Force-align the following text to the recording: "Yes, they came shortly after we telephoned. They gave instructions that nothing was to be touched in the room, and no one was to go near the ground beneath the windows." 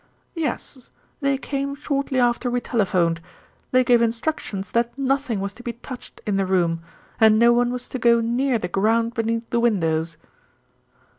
"Yes, 0.33 0.89
they 1.19 1.37
came 1.37 1.75
shortly 1.75 2.19
after 2.19 2.49
we 2.49 2.59
telephoned. 2.59 3.21
They 3.69 3.83
gave 3.83 4.01
instructions 4.01 4.71
that 4.71 4.97
nothing 4.97 5.39
was 5.39 5.53
to 5.53 5.61
be 5.61 5.73
touched 5.73 6.21
in 6.25 6.37
the 6.37 6.45
room, 6.47 6.81
and 7.19 7.37
no 7.37 7.53
one 7.53 7.71
was 7.71 7.87
to 7.89 7.99
go 7.99 8.19
near 8.19 8.57
the 8.57 8.67
ground 8.67 9.13
beneath 9.13 9.47
the 9.51 9.59
windows." 9.59 10.17